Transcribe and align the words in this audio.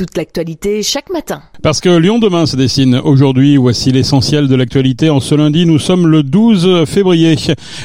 toute 0.00 0.16
l'actualité 0.16 0.82
chaque 0.82 1.10
matin. 1.10 1.42
Parce 1.62 1.82
que 1.82 1.90
Lyon 1.90 2.18
demain 2.18 2.46
se 2.46 2.56
dessine 2.56 2.98
aujourd'hui, 3.04 3.58
voici 3.58 3.92
l'essentiel 3.92 4.48
de 4.48 4.54
l'actualité. 4.54 5.10
En 5.10 5.20
ce 5.20 5.34
lundi, 5.34 5.66
nous 5.66 5.78
sommes 5.78 6.06
le 6.06 6.22
12 6.22 6.86
février. 6.86 7.36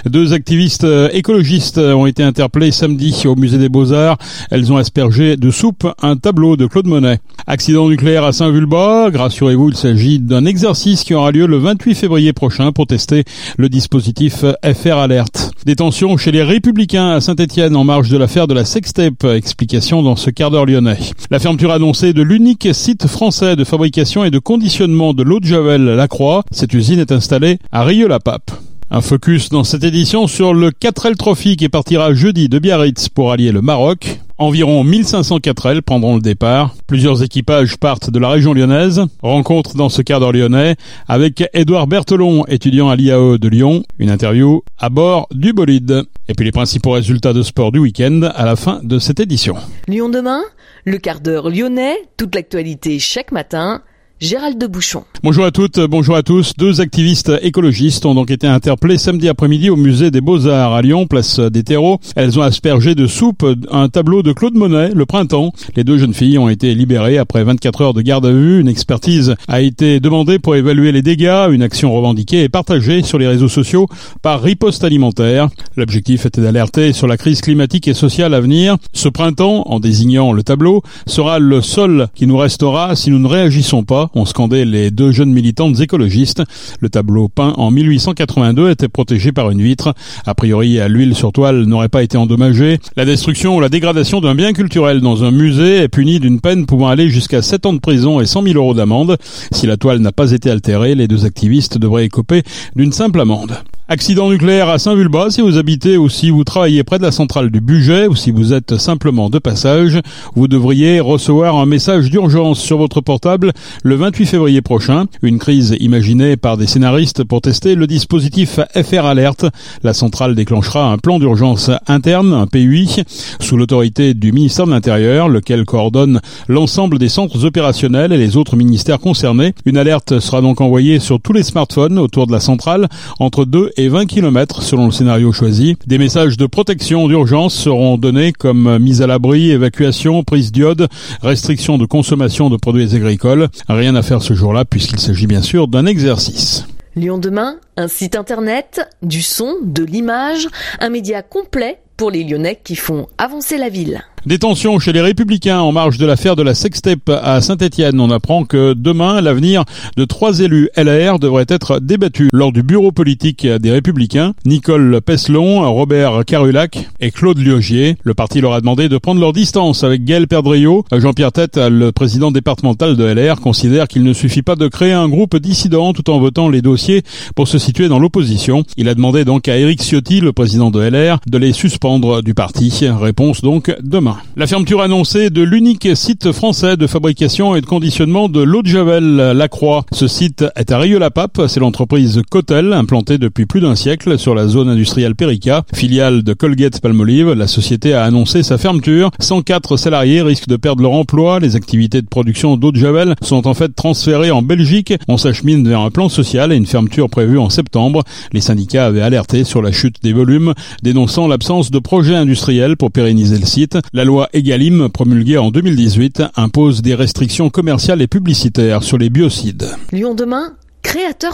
Deux 0.06 0.32
activistes 0.32 0.88
écologistes 1.12 1.78
ont 1.78 2.06
été 2.06 2.24
interpellés 2.24 2.72
samedi 2.72 3.24
au 3.26 3.36
musée 3.36 3.58
des 3.58 3.68
Beaux-Arts. 3.68 4.18
Elles 4.50 4.72
ont 4.72 4.78
aspergé 4.78 5.36
de 5.36 5.52
soupe 5.52 5.86
un 6.02 6.16
tableau 6.16 6.56
de 6.56 6.68
Claude 6.68 6.88
Monet. 6.88 7.20
Accident 7.48 7.90
nucléaire 7.90 8.24
à 8.24 8.32
Saint-Vulbas. 8.32 9.10
Rassurez-vous, 9.14 9.72
il 9.72 9.76
s'agit 9.76 10.20
d'un 10.20 10.46
exercice 10.46 11.04
qui 11.04 11.16
aura 11.16 11.32
lieu 11.32 11.48
le 11.48 11.58
28 11.58 11.96
février 11.96 12.32
prochain 12.32 12.72
pour 12.72 12.88
tester 12.88 13.26
le 13.58 13.68
dispositif 13.68 14.46
FR 14.64 15.00
Alert. 15.00 15.52
Détention 15.66 16.16
chez 16.16 16.32
les 16.32 16.44
Républicains 16.44 17.12
à 17.12 17.20
Saint-Etienne 17.20 17.76
en 17.76 17.84
marge 17.84 18.08
de 18.08 18.18
l'affaire 18.18 18.48
de 18.48 18.54
la 18.54 18.64
sextape. 18.64 19.26
Explication 19.26 20.02
dans 20.02 20.16
ce 20.16 20.30
quart 20.30 20.50
d'heure 20.50 20.66
lyonnais. 20.66 21.00
La 21.30 21.40
fermeture 21.40 21.72
annoncée 21.72 22.05
de 22.14 22.22
l'unique 22.22 22.68
site 22.74 23.08
français 23.08 23.56
de 23.56 23.64
fabrication 23.64 24.24
et 24.24 24.32
de 24.32 24.40
conditionnement 24.40 25.14
de 25.14 25.24
l'eau 25.24 25.40
de 25.40 25.46
Javel 25.46 25.84
Lacroix. 25.84 26.44
Cette 26.52 26.74
usine 26.74 27.00
est 27.00 27.12
installée 27.12 27.60
à 27.72 27.84
Rieux-la-Pape. 27.84 28.65
Un 28.92 29.02
focus 29.02 29.50
dans 29.50 29.64
cette 29.64 29.84
édition 29.84 30.28
sur 30.28 30.54
le 30.54 30.70
4L 30.70 31.16
Trophy 31.16 31.58
qui 31.58 31.70
partira 31.70 32.14
jeudi 32.14 32.50
de 32.50 32.60
Biarritz 32.60 33.10
pour 33.10 33.32
allier 33.32 33.52
le 33.52 33.62
Maroc. 33.62 34.20
Environ 34.38 34.84
1500 34.84 35.40
4L 35.40 35.82
prendront 35.82 36.16
le 36.16 36.22
départ. 36.22 36.76
Plusieurs 36.86 37.24
équipages 37.24 37.78
partent 37.78 38.12
de 38.12 38.20
la 38.20 38.30
région 38.30 38.54
lyonnaise. 38.54 39.02
Rencontre 39.24 39.76
dans 39.76 39.90
ce 39.90 40.04
cadre 40.04 40.32
lyonnais 40.32 40.76
avec 41.08 41.44
Édouard 41.54 41.88
Berthelon, 41.88 42.46
étudiant 42.48 42.88
à 42.90 42.96
l'IAE 42.96 43.40
de 43.40 43.48
Lyon. 43.48 43.84
Une 43.98 44.12
interview 44.12 44.62
à 44.78 44.90
bord 44.90 45.28
du 45.32 45.52
bolide. 45.52 46.04
Et 46.28 46.36
puis 46.36 46.46
les 46.46 46.52
principaux 46.52 46.92
résultats 46.92 47.34
de 47.34 47.42
sport 47.42 47.72
du 47.72 47.80
week-end 47.80 48.22
à 48.36 48.46
la 48.46 48.56
fin 48.56 48.82
de 48.84 49.00
cette 49.00 49.20
édition. 49.20 49.56
Lyon 49.88 50.10
demain, 50.10 50.42
le 50.84 51.00
quart 51.00 51.22
d'heure 51.22 51.50
lyonnais, 51.50 51.98
toute 52.18 52.36
l'actualité 52.36 53.00
chaque 53.00 53.32
matin. 53.32 53.82
Gérald 54.26 54.58
de 54.58 54.66
Bouchon. 54.66 55.04
Bonjour 55.22 55.46
à 55.46 55.52
toutes, 55.52 55.80
bonjour 55.80 56.16
à 56.16 56.24
tous. 56.24 56.54
Deux 56.58 56.82
activistes 56.82 57.32
écologistes 57.44 58.08
ont 58.08 58.16
donc 58.16 58.32
été 58.32 58.48
interpellés 58.48 58.98
samedi 58.98 59.30
après-midi 59.30 59.70
au 59.70 59.76
musée 59.76 60.10
des 60.10 60.20
Beaux-Arts 60.20 60.74
à 60.74 60.82
Lyon, 60.82 61.06
place 61.06 61.40
des 61.40 61.62
terreaux. 61.62 62.00
Elles 62.16 62.40
ont 62.40 62.42
aspergé 62.42 62.96
de 62.96 63.06
soupe 63.06 63.46
un 63.70 63.88
tableau 63.88 64.24
de 64.24 64.34
Claude 64.34 64.56
Monet, 64.56 64.90
Le 64.96 65.06
Printemps. 65.06 65.52
Les 65.76 65.84
deux 65.84 66.00
jeunes 66.00 66.16
filles 66.16 66.40
ont 66.40 66.50
été 66.50 66.74
libérées 66.74 67.20
après 67.20 67.44
24 67.44 67.82
heures 67.82 67.94
de 67.94 68.02
garde 68.02 68.26
à 68.26 68.32
vue. 68.32 68.60
Une 68.60 68.68
expertise 68.68 69.36
a 69.48 69.62
été 69.62 70.00
demandée 70.00 70.40
pour 70.40 70.56
évaluer 70.56 70.92
les 70.92 71.04
dégâts. 71.04 71.50
Une 71.52 71.62
action 71.62 71.94
revendiquée 71.94 72.42
et 72.42 72.50
partagée 72.50 73.04
sur 73.04 73.20
les 73.20 73.28
réseaux 73.28 73.48
sociaux 73.48 73.88
par 74.24 74.42
Riposte 74.42 74.84
Alimentaire. 74.84 75.50
L'objectif 75.78 76.26
était 76.26 76.42
d'alerter 76.42 76.94
sur 76.94 77.06
la 77.06 77.18
crise 77.18 77.42
climatique 77.42 77.88
et 77.88 77.94
sociale 77.94 78.34
à 78.34 78.42
venir. 78.42 78.78
Ce 78.92 79.08
printemps, 79.08 79.66
en 79.68 79.80
désignant 79.80 80.34
le 80.34 80.42
tableau, 80.42 80.82
sera 81.06 81.38
le 81.38 81.62
seul 81.62 82.08
qui 82.16 82.26
nous 82.26 82.38
restera 82.38 82.96
si 82.96 83.12
nous 83.12 83.20
ne 83.20 83.28
réagissons 83.28 83.84
pas 83.84 84.10
ont 84.16 84.26
scandé 84.26 84.66
les 84.66 84.92
deux 84.92 85.12
jeunes 85.12 85.32
militantes 85.32 85.80
écologistes. 85.80 86.44
Le 86.80 86.90
tableau 86.90 87.28
peint 87.28 87.54
en 87.58 87.70
1882 87.72 88.72
était 88.72 88.88
protégé 88.88 89.32
par 89.32 89.52
une 89.52 89.62
vitre. 89.62 89.94
A 90.26 90.34
priori, 90.34 90.80
l'huile 90.88 91.16
sur 91.16 91.32
toile 91.32 91.66
n'aurait 91.66 91.90
pas 91.90 92.04
été 92.04 92.18
endommagée. 92.18 92.80
La 92.96 93.06
destruction 93.06 93.58
ou 93.58 93.60
la 93.60 93.70
dégradation 93.70 94.22
d'un 94.22 94.36
bien 94.36 94.54
culturel 94.54 95.02
dans 95.02 95.24
un 95.24 95.32
musée 95.32 95.78
est 95.78 95.90
punie 95.90 96.20
d'une 96.20 96.40
peine 96.40 96.66
pouvant 96.66 96.88
aller 96.88 97.10
jusqu'à 97.10 97.42
7 97.42 97.66
ans 97.66 97.74
de 97.74 97.80
prison 97.80 98.22
et 98.22 98.26
100 98.26 98.44
000 98.44 98.56
euros 98.56 98.74
d'amende. 98.74 99.18
Si 99.52 99.68
la 99.68 99.78
toile 99.78 100.00
n'a 100.00 100.12
pas 100.12 100.32
été 100.32 100.50
altérée, 100.50 100.96
les 100.96 101.08
deux 101.08 101.26
activistes 101.26 101.78
devraient 101.78 102.06
écoper 102.06 102.44
d'une 102.76 102.92
simple 102.92 103.20
amende. 103.20 103.58
Accident 103.88 104.32
nucléaire 104.32 104.68
à 104.68 104.80
Saint-Vulbas, 104.80 105.30
si 105.30 105.42
vous 105.42 105.60
habitez 105.60 105.96
ou 105.96 106.10
si 106.10 106.32
vous 106.32 106.44
travaillez 106.44 106.84
près 106.84 106.98
de 106.98 107.04
la 107.04 107.12
centrale 107.12 107.52
du 107.52 107.62
budget 107.62 108.08
ou 108.08 108.16
si 108.16 108.32
vous 108.32 108.52
êtes 108.52 108.78
simplement 108.78 109.30
de 109.30 109.38
passage, 109.38 110.02
vous 110.34 110.48
devriez 110.48 111.00
recevoir 111.00 111.58
un 111.58 111.68
message 111.68 112.10
d'urgence 112.10 112.60
sur 112.60 112.80
votre 112.80 113.00
portable 113.00 113.52
le 113.84 113.94
28 113.94 114.26
février 114.26 114.64
prochain. 114.64 115.06
Une 115.22 115.38
crise 115.38 115.78
imaginée 115.80 116.36
par 116.36 116.58
des 116.58 116.66
scénaristes 116.66 117.24
pour 117.24 117.42
tester 117.42 117.76
le 117.76 117.86
dispositif 117.86 118.60
FR 118.74 119.06
Alert. 119.06 119.46
La 119.84 119.94
centrale 119.94 120.34
déclenchera 120.34 120.92
un 120.92 120.98
plan 120.98 121.20
d'urgence 121.20 121.70
interne, 121.86 122.34
un 122.34 122.48
PUI, 122.48 123.04
sous 123.40 123.56
l'autorité 123.56 124.16
du 124.16 124.32
ministère 124.32 124.66
de 124.66 124.72
l'Intérieur, 124.72 125.30
lequel 125.30 125.64
coordonne 125.64 126.22
l'ensemble 126.48 126.98
des 126.98 127.10
centres 127.10 127.46
opérationnels 127.46 128.14
et 128.14 128.18
les 128.18 128.36
autres 128.36 128.56
ministères 128.56 129.00
concernés. 129.00 129.54
Une 129.66 129.78
alerte 129.78 130.20
sera 130.20 130.42
donc 130.42 130.60
envoyée 130.60 131.00
sur 131.00 131.22
tous 131.22 131.34
les 131.34 131.44
smartphones 131.44 132.00
autour 132.00 132.26
de 132.26 132.32
la 132.32 132.40
centrale 132.40 132.90
entre 133.20 133.46
2 133.46 133.74
et 133.78 133.90
20 133.90 134.06
km 134.06 134.62
selon 134.62 134.86
le 134.86 134.92
scénario 134.92 135.32
choisi. 135.32 135.78
Des 135.86 135.98
messages 135.98 136.38
de 136.38 136.46
protection 136.46 137.08
d'urgence 137.08 137.54
seront 137.54 137.98
donnés 137.98 138.32
comme 138.32 138.78
mise 138.80 139.02
à 139.02 139.08
l'abri, 139.08 139.52
évacuation, 139.52 140.24
prise 140.24 140.52
d'iode, 140.52 140.88
restriction 141.22 141.78
de 141.78 141.86
consommation 141.86 142.50
de 142.50 142.58
produits 142.58 142.96
agricoles. 142.96 143.50
Rien 143.68 143.96
à 143.96 144.02
faire 144.02 144.22
ce 144.22 144.34
jour-là 144.34 144.66
puisqu'il 144.66 145.00
s'agit 145.00 145.28
bien 145.28 145.42
sûr 145.42 145.68
d'un 145.68 145.86
exercice. 145.86 146.68
Lyon 146.96 147.18
demain, 147.18 147.58
un 147.76 147.90
site 147.90 148.16
internet, 148.16 148.82
du 149.02 149.22
son, 149.22 149.56
de 149.64 149.84
l'image, 149.84 150.48
un 150.80 150.90
média 150.90 151.22
complet 151.22 151.80
pour 151.98 152.10
les 152.10 152.24
Lyonnais 152.24 152.60
qui 152.64 152.76
font 152.76 153.08
avancer 153.18 153.58
la 153.58 153.70
ville. 153.70 154.02
Détention 154.26 154.80
chez 154.80 154.92
les 154.92 155.02
Républicains 155.02 155.60
en 155.60 155.72
marge 155.72 156.00
de 156.00 156.06
l'affaire 156.08 156.36
de 156.36 156.42
la 156.42 156.56
sextape 156.56 157.10
à 157.10 157.42
Saint-Etienne. 157.42 158.00
On 158.00 158.10
apprend 158.10 158.44
que 158.44 158.74
demain, 158.74 159.22
l'avenir 159.22 159.66
de 159.98 160.06
trois 160.06 160.40
élus 160.40 160.68
LR 160.76 161.20
devrait 161.20 161.46
être 161.48 161.80
débattu 161.80 162.30
lors 162.34 162.52
du 162.52 162.64
bureau 162.64 162.92
politique 162.92 163.46
des 163.46 163.70
Républicains. 163.70 164.34
Nicole 164.44 165.00
Peslon, 165.02 165.72
Robert 165.72 166.26
Carulac 166.26 166.90
et 167.00 167.12
Claude 167.12 167.38
Liogier. 167.38 167.98
Le 168.02 168.16
parti 168.16 168.42
leur 168.42 168.54
a 168.54 168.62
demandé 168.62 168.90
de 168.90 168.98
prendre 168.98 169.22
leur 169.22 169.32
distance 169.32 169.84
avec 169.84 170.04
Gaël 170.06 170.28
Perdriau. 170.28 170.84
Jean-Pierre 170.92 171.32
Tête, 171.32 171.58
le 171.58 171.92
président 171.92 172.32
départemental 172.32 172.98
de 172.98 173.04
LR, 173.04 173.40
considère 173.40 173.88
qu'il 173.88 174.02
ne 174.02 174.14
suffit 174.14 174.42
pas 174.42 174.56
de 174.56 174.68
créer 174.68 174.94
un 174.94 175.08
groupe 175.08 175.36
dissident 175.38 175.94
tout 175.94 176.10
en 176.10 176.18
votant 176.18 176.50
les 176.50 176.64
dossiers 176.64 177.04
pour 177.36 177.48
se 177.48 177.60
situer 177.60 177.90
dans 177.90 178.00
l'opposition. 178.00 178.64
Il 178.76 178.90
a 178.90 178.96
demandé 178.96 179.24
donc 179.24 179.48
à 179.48 179.56
Éric 179.56 179.84
Ciotti, 179.84 180.20
le 180.20 180.34
président 180.34 180.72
de 180.72 180.82
LR, 180.82 181.20
de 181.28 181.38
les 181.38 181.54
suspendre 181.54 182.24
du 182.24 182.34
parti. 182.34 182.74
Réponse 182.90 183.42
donc 183.42 183.72
demain. 183.84 184.15
La 184.38 184.48
fermeture 184.48 184.82
annoncée 184.82 185.30
de 185.30 185.42
l'unique 185.42 185.88
site 185.96 186.32
français 186.32 186.76
de 186.78 186.88
fabrication 186.88 187.56
et 187.56 187.62
de 187.62 187.66
conditionnement 187.66 188.28
de 188.28 188.42
l'eau 188.42 188.62
de 188.62 188.68
Javel, 188.68 189.16
La 189.16 189.48
Croix. 189.48 189.86
Ce 189.94 190.08
site 190.08 190.44
est 190.56 190.72
à 190.72 190.78
Rieux-la-Pape, 190.78 191.44
c'est 191.48 191.60
l'entreprise 191.60 192.22
Cotel, 192.30 192.74
implantée 192.74 193.18
depuis 193.18 193.46
plus 193.46 193.62
d'un 193.62 193.76
siècle 193.76 194.20
sur 194.20 194.36
la 194.36 194.48
zone 194.48 194.70
industrielle 194.70 195.16
Perica, 195.16 195.64
filiale 195.74 196.24
de 196.24 196.34
Colgate 196.34 196.82
Palmolive. 196.82 197.32
La 197.32 197.48
société 197.48 197.94
a 197.94 198.04
annoncé 198.04 198.44
sa 198.44 198.58
fermeture. 198.58 199.12
104 199.20 199.78
salariés 199.78 200.22
risquent 200.22 200.48
de 200.48 200.58
perdre 200.58 200.84
leur 200.84 200.92
emploi. 200.92 201.40
Les 201.40 201.56
activités 201.56 202.02
de 202.02 202.08
production 202.08 202.58
d'eau 202.58 202.72
de 202.72 202.78
Javel 202.78 203.16
sont 203.22 203.48
en 203.48 203.54
fait 203.54 203.76
transférées 203.76 204.32
en 204.32 204.42
Belgique. 204.42 204.94
On 205.08 205.18
s'achemine 205.18 205.68
vers 205.68 205.80
un 205.80 205.92
plan 205.92 206.10
social 206.10 206.52
et 206.52 206.56
une 206.56 206.66
fermeture 206.66 207.10
prévue 207.10 207.40
en 207.40 207.50
septembre. 207.50 208.04
Les 208.34 208.42
syndicats 208.42 208.86
avaient 208.86 209.02
alerté 209.02 209.44
sur 209.44 209.62
la 209.62 209.72
chute 209.72 210.04
des 210.04 210.14
volumes, 210.14 210.54
dénonçant 210.84 211.28
l'absence 211.28 211.72
de 211.72 211.80
projet 211.80 212.16
industriel 212.16 212.78
pour 212.78 212.92
pérenniser 212.92 213.38
le 213.38 213.46
site. 213.46 213.78
Loi 214.06 214.30
Egalim, 214.34 214.90
promulguée 214.90 215.38
en 215.38 215.52
2018, 215.52 216.24
impose 216.36 216.82
des 216.82 216.96
restrictions 216.96 217.50
commerciales 217.50 218.02
et 218.02 218.08
publicitaires 218.08 218.84
sur 218.84 218.98
les 218.98 219.10
biocides. 219.10 219.68
Lyon 219.92 220.16
demain 220.16 220.54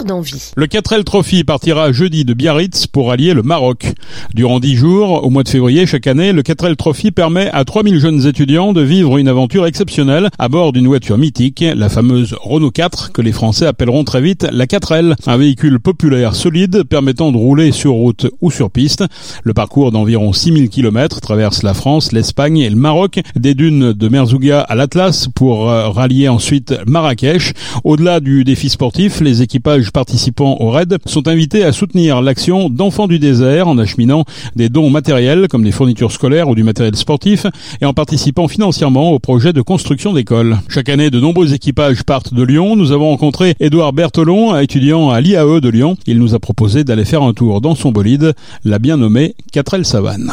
d'envie. 0.06 0.52
Le 0.56 0.66
4L 0.66 1.04
Trophy 1.04 1.44
partira 1.44 1.92
jeudi 1.92 2.26
de 2.26 2.34
Biarritz 2.34 2.88
pour 2.88 3.12
allier 3.12 3.34
le 3.34 3.44
Maroc. 3.44 3.94
Durant 4.34 4.60
dix 4.60 4.76
jours, 4.76 5.24
au 5.26 5.30
mois 5.30 5.44
de 5.44 5.50
février 5.50 5.86
chaque 5.86 6.08
année, 6.08 6.32
le 6.32 6.42
4L 6.42 6.76
Trophy 6.76 7.12
permet 7.12 7.50
à 7.52 7.64
3000 7.64 8.00
jeunes 8.00 8.26
étudiants 8.26 8.74
de 8.74 8.82
vivre 8.82 9.18
une 9.18 9.28
aventure 9.28 9.66
exceptionnelle 9.66 10.30
à 10.40 10.50
bord 10.50 10.72
d'une 10.72 10.88
voiture 10.88 11.18
mythique, 11.18 11.64
la 11.76 11.90
fameuse 11.90 12.36
Renault 12.42 12.72
4, 12.72 13.12
que 13.12 13.22
les 13.22 13.32
Français 13.32 13.66
appelleront 13.66 14.04
très 14.04 14.22
vite 14.22 14.48
la 14.52 14.66
4L, 14.66 15.16
un 15.28 15.38
véhicule 15.38 15.80
populaire 15.80 16.34
solide 16.34 16.84
permettant 16.84 17.32
de 17.32 17.38
rouler 17.38 17.72
sur 17.72 17.92
route 17.92 18.28
ou 18.42 18.52
sur 18.52 18.72
piste. 18.72 19.04
Le 19.44 19.54
parcours 19.54 19.92
d'environ 19.92 20.34
6000 20.34 20.70
km 20.70 21.22
traverse 21.22 21.64
la 21.64 21.74
France, 21.74 22.12
l'Espagne 22.12 22.60
et 22.60 22.70
le 22.70 22.76
Maroc, 22.78 23.20
des 23.36 23.54
dunes 23.54 23.94
de 23.94 24.08
Merzouga 24.10 24.62
à 24.62 24.76
l'Atlas 24.76 25.28
pour 25.36 25.70
euh, 25.70 25.90
rallier 25.90 26.30
ensuite 26.30 26.74
Marrakech. 26.88 27.54
Au-delà 27.84 28.20
du 28.20 28.44
défi 28.44 28.70
sportif, 28.70 29.20
les 29.20 29.41
équipages 29.42 29.92
participants 29.92 30.58
au 30.60 30.70
raid 30.70 30.98
sont 31.06 31.28
invités 31.28 31.64
à 31.64 31.72
soutenir 31.72 32.22
l'action 32.22 32.70
d'enfants 32.70 33.08
du 33.08 33.20
désert 33.20 33.68
en 33.68 33.78
acheminant 33.78 34.26
des 34.56 34.70
dons 34.70 34.90
matériels 34.90 35.48
comme 35.48 35.64
des 35.64 35.72
fournitures 35.72 36.12
scolaires 36.12 36.50
ou 36.50 36.56
du 36.56 36.64
matériel 36.64 36.96
sportif 36.96 37.46
et 37.82 37.86
en 37.86 37.94
participant 37.94 38.48
financièrement 38.48 39.12
au 39.12 39.20
projet 39.20 39.54
de 39.54 39.62
construction 39.62 40.14
d'écoles. 40.14 40.58
Chaque 40.70 40.90
année, 40.90 41.10
de 41.10 41.20
nombreux 41.20 41.54
équipages 41.54 42.04
partent 42.04 42.34
de 42.34 42.44
Lyon. 42.44 42.76
Nous 42.76 42.92
avons 42.92 43.10
rencontré 43.10 43.56
Édouard 43.60 43.94
Berthelon, 43.94 44.58
étudiant 44.60 45.10
à 45.10 45.22
l'IAE 45.22 45.60
de 45.60 45.70
Lyon. 45.70 45.98
Il 46.08 46.20
nous 46.20 46.36
a 46.36 46.40
proposé 46.40 46.84
d'aller 46.84 47.06
faire 47.06 47.24
un 47.24 47.34
tour 47.34 47.62
dans 47.62 47.76
son 47.76 47.92
bolide, 47.92 48.34
la 48.64 48.80
bien 48.80 48.98
nommée 48.98 49.36
4L 49.54 49.84
Savane. 49.84 50.32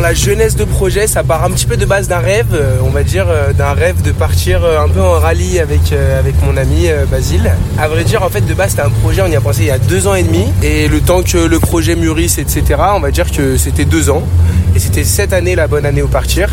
La 0.00 0.12
jeunesse 0.12 0.54
de 0.56 0.64
projet, 0.64 1.06
ça 1.06 1.22
part 1.22 1.44
un 1.44 1.50
petit 1.50 1.66
peu 1.66 1.76
de 1.76 1.86
base 1.86 2.08
d'un 2.08 2.18
rêve, 2.18 2.48
euh, 2.52 2.76
on 2.84 2.90
va 2.90 3.02
dire, 3.02 3.26
euh, 3.28 3.52
d'un 3.52 3.72
rêve 3.72 4.02
de 4.02 4.12
partir 4.12 4.62
euh, 4.62 4.84
un 4.84 4.88
peu 4.88 5.00
en 5.00 5.12
rallye 5.12 5.58
avec, 5.60 5.92
avec 5.92 6.34
mon 6.44 6.56
ami 6.56 6.88
Basile. 7.10 7.52
À 7.78 7.88
vrai 7.88 8.04
dire, 8.04 8.22
en 8.22 8.28
fait, 8.28 8.42
de 8.42 8.52
base, 8.54 8.70
c'était 8.70 8.82
un 8.82 8.90
projet, 8.90 9.22
on 9.22 9.28
y 9.28 9.36
a 9.36 9.40
pensé 9.40 9.62
il 9.62 9.66
y 9.68 9.70
a 9.70 9.78
deux 9.78 10.06
ans 10.06 10.14
et 10.14 10.22
demi. 10.22 10.44
Et 10.62 10.88
le 10.88 11.00
temps 11.00 11.22
que 11.22 11.38
le 11.38 11.58
projet 11.58 11.96
mûrisse, 11.96 12.38
etc., 12.38 12.64
on 12.94 13.00
va 13.00 13.10
dire 13.10 13.30
que 13.30 13.56
c'était 13.56 13.84
deux 13.84 14.10
ans. 14.10 14.22
Et 14.76 14.78
c'était 14.78 15.04
cette 15.04 15.32
année 15.32 15.54
la 15.54 15.68
bonne 15.68 15.86
année 15.86 16.02
au 16.02 16.08
partir. 16.08 16.50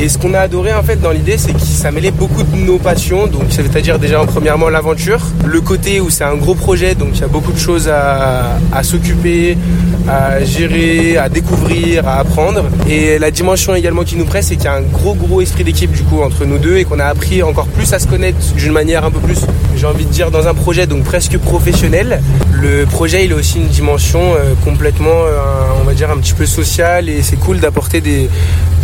Et 0.00 0.08
ce 0.08 0.18
qu'on 0.18 0.34
a 0.34 0.40
adoré 0.40 0.74
en 0.74 0.82
fait 0.82 1.00
dans 1.00 1.12
l'idée, 1.12 1.38
c'est 1.38 1.52
que 1.52 1.60
ça 1.60 1.92
mêlait 1.92 2.10
beaucoup 2.10 2.42
de 2.42 2.56
nos 2.56 2.78
passions. 2.78 3.28
Donc, 3.28 3.44
c'est-à-dire 3.50 4.00
déjà 4.00 4.20
en 4.20 4.26
premièrement 4.26 4.68
l'aventure, 4.68 5.20
le 5.46 5.60
côté 5.60 6.00
où 6.00 6.10
c'est 6.10 6.24
un 6.24 6.34
gros 6.34 6.56
projet, 6.56 6.96
donc 6.96 7.10
il 7.14 7.20
y 7.20 7.24
a 7.24 7.28
beaucoup 7.28 7.52
de 7.52 7.58
choses 7.58 7.88
à, 7.88 8.56
à 8.72 8.82
s'occuper, 8.82 9.56
à 10.08 10.42
gérer, 10.44 11.16
à 11.16 11.28
découvrir, 11.28 12.08
à 12.08 12.18
apprendre. 12.18 12.63
Et 12.88 13.18
la 13.18 13.30
dimension 13.30 13.74
également 13.74 14.04
qui 14.04 14.16
nous 14.16 14.24
presse, 14.24 14.48
c'est 14.48 14.56
qu'il 14.56 14.64
y 14.64 14.68
a 14.68 14.74
un 14.74 14.82
gros 14.82 15.14
gros 15.14 15.40
esprit 15.40 15.64
d'équipe 15.64 15.90
du 15.92 16.02
coup 16.02 16.22
entre 16.22 16.44
nous 16.44 16.58
deux 16.58 16.76
et 16.76 16.84
qu'on 16.84 16.98
a 16.98 17.06
appris 17.06 17.42
encore 17.42 17.66
plus 17.66 17.92
à 17.92 17.98
se 17.98 18.06
connaître 18.06 18.38
d'une 18.56 18.72
manière 18.72 19.04
un 19.04 19.10
peu 19.10 19.20
plus, 19.20 19.38
j'ai 19.76 19.86
envie 19.86 20.04
de 20.04 20.10
dire, 20.10 20.30
dans 20.30 20.46
un 20.46 20.54
projet 20.54 20.86
donc 20.86 21.04
presque 21.04 21.38
professionnel. 21.38 22.20
Le 22.52 22.84
projet, 22.84 23.24
il 23.24 23.32
a 23.32 23.36
aussi 23.36 23.58
une 23.58 23.68
dimension 23.68 24.20
euh, 24.34 24.54
complètement, 24.64 25.08
euh, 25.10 25.38
on 25.80 25.84
va 25.84 25.94
dire, 25.94 26.10
un 26.10 26.16
petit 26.18 26.34
peu 26.34 26.46
sociale 26.46 27.08
et 27.08 27.22
c'est 27.22 27.36
cool 27.36 27.60
d'apporter 27.60 28.00
des, 28.00 28.28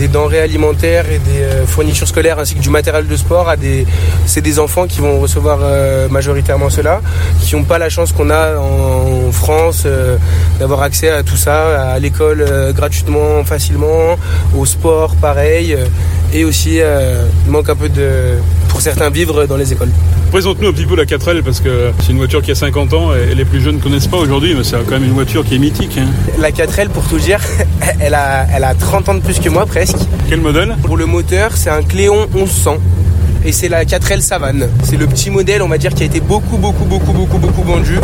denrées 0.08 0.40
alimentaires 0.40 1.04
et 1.10 1.18
des 1.18 1.42
euh, 1.42 1.66
fournitures 1.66 2.08
scolaires 2.08 2.38
ainsi 2.38 2.54
que 2.54 2.60
du 2.60 2.70
matériel 2.70 3.06
de 3.06 3.16
sport 3.16 3.50
à 3.50 3.56
des 3.58 3.86
c'est 4.24 4.40
des 4.40 4.58
enfants 4.58 4.86
qui 4.86 5.00
vont 5.00 5.20
recevoir 5.20 5.58
majoritairement 6.10 6.70
cela 6.70 7.02
qui 7.40 7.56
n'ont 7.56 7.64
pas 7.64 7.78
la 7.78 7.88
chance 7.88 8.12
qu'on 8.12 8.30
a 8.30 8.56
en, 8.56 9.32
France 9.32 9.84
euh, 9.86 10.16
d'avoir 10.58 10.82
accès 10.82 11.10
à 11.10 11.22
tout 11.22 11.36
ça 11.36 11.92
à 11.92 11.98
l'école 11.98 12.44
gratuitement 12.74 13.44
facilement 13.70 14.16
au 14.56 14.66
sport 14.66 15.14
pareil 15.16 15.76
et 16.32 16.44
aussi 16.44 16.78
il 16.78 17.50
manque 17.50 17.68
un 17.68 17.76
peu 17.76 17.88
de 17.88 18.38
pour 18.68 18.80
certains 18.80 19.10
vivre 19.10 19.46
dans 19.46 19.56
les 19.56 19.72
écoles. 19.72 19.90
Présente-nous 20.30 20.68
un 20.68 20.72
petit 20.72 20.86
peu 20.86 20.94
la 20.96 21.04
4L 21.04 21.42
parce 21.42 21.60
que 21.60 21.90
c'est 22.00 22.12
une 22.12 22.18
voiture 22.18 22.40
qui 22.40 22.52
a 22.52 22.54
50 22.54 22.92
ans 22.94 23.10
et 23.14 23.34
les 23.34 23.44
plus 23.44 23.60
jeunes 23.60 23.76
ne 23.76 23.80
connaissent 23.80 24.06
pas 24.06 24.16
aujourd'hui, 24.16 24.54
mais 24.54 24.62
c'est 24.62 24.76
quand 24.84 24.92
même 24.92 25.04
une 25.04 25.12
voiture 25.12 25.44
qui 25.44 25.56
est 25.56 25.58
mythique. 25.58 25.98
Hein. 25.98 26.06
La 26.38 26.52
4L, 26.52 26.88
pour 26.88 27.04
tout 27.08 27.18
dire, 27.18 27.40
elle 28.00 28.14
a, 28.14 28.46
elle 28.54 28.62
a 28.62 28.74
30 28.74 29.08
ans 29.08 29.14
de 29.14 29.20
plus 29.20 29.40
que 29.40 29.48
moi 29.48 29.66
presque. 29.66 29.96
Quel 30.28 30.40
modèle? 30.40 30.76
Pour 30.84 30.96
le 30.96 31.06
moteur, 31.06 31.56
c'est 31.56 31.70
un 31.70 31.82
Cléon 31.82 32.28
1100 32.32 32.76
et 33.44 33.52
c'est 33.52 33.68
la 33.68 33.84
4L 33.84 34.20
Savane. 34.20 34.68
C'est 34.84 34.96
le 34.96 35.06
petit 35.06 35.30
modèle, 35.30 35.62
on 35.62 35.68
va 35.68 35.78
dire, 35.78 35.92
qui 35.94 36.04
a 36.04 36.06
été 36.06 36.20
beaucoup, 36.20 36.58
beaucoup, 36.58 36.84
beaucoup, 36.84 37.12
beaucoup, 37.12 37.38
beaucoup 37.38 37.62
vendu. 37.62 37.98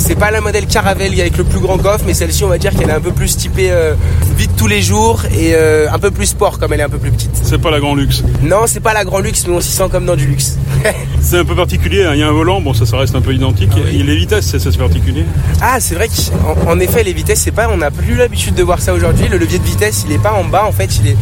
C'est 0.00 0.18
pas 0.18 0.30
la 0.30 0.40
modèle 0.40 0.66
Caravelle 0.66 1.12
avec 1.20 1.36
le 1.36 1.44
plus 1.44 1.60
grand 1.60 1.76
coffre, 1.76 2.04
mais 2.06 2.14
celle-ci, 2.14 2.42
on 2.42 2.48
va 2.48 2.56
dire 2.56 2.74
qu'elle 2.74 2.88
est 2.88 2.94
un 2.94 3.00
peu 3.00 3.12
plus 3.12 3.36
typée 3.36 3.70
euh, 3.70 3.94
vite 4.36 4.52
tous 4.56 4.66
les 4.66 4.80
jours 4.80 5.22
et 5.26 5.54
euh, 5.54 5.90
un 5.92 5.98
peu 5.98 6.10
plus 6.10 6.24
sport 6.24 6.58
comme 6.58 6.72
elle 6.72 6.80
est 6.80 6.84
un 6.84 6.88
peu 6.88 6.98
plus 6.98 7.10
petite. 7.10 7.30
C'est 7.42 7.60
pas 7.60 7.70
la 7.70 7.80
grand 7.80 7.94
luxe 7.94 8.24
Non, 8.42 8.62
c'est 8.66 8.80
pas 8.80 8.94
la 8.94 9.04
grand 9.04 9.20
luxe, 9.20 9.44
mais 9.46 9.54
on 9.54 9.60
s'y 9.60 9.70
sent 9.70 9.88
comme 9.92 10.06
dans 10.06 10.16
du 10.16 10.26
luxe. 10.26 10.56
c'est 11.20 11.38
un 11.38 11.44
peu 11.44 11.54
particulier, 11.54 12.04
hein. 12.04 12.12
il 12.14 12.20
y 12.20 12.22
a 12.22 12.28
un 12.28 12.32
volant, 12.32 12.62
bon 12.62 12.72
ça, 12.72 12.86
ça 12.86 12.96
reste 12.96 13.14
un 13.14 13.20
peu 13.20 13.34
identique. 13.34 13.70
Ah 13.76 13.90
et 13.92 14.02
les 14.02 14.16
vitesses, 14.16 14.46
c'est 14.46 14.58
ça, 14.58 14.70
particulier 14.70 15.26
Ah, 15.60 15.80
c'est 15.80 15.94
vrai 15.94 16.08
qu'en 16.08 16.70
en 16.70 16.80
effet, 16.80 17.04
les 17.04 17.12
vitesses, 17.12 17.40
c'est 17.40 17.50
pas, 17.50 17.68
on 17.68 17.76
n'a 17.76 17.90
plus 17.90 18.14
l'habitude 18.14 18.54
de 18.54 18.62
voir 18.62 18.80
ça 18.80 18.94
aujourd'hui. 18.94 19.28
Le 19.28 19.36
levier 19.36 19.58
de 19.58 19.64
vitesse, 19.64 20.04
il 20.08 20.12
est 20.12 20.22
pas 20.22 20.32
en 20.32 20.44
bas, 20.44 20.64
en 20.64 20.72
fait, 20.72 20.98
il 21.02 21.08
est 21.08 21.16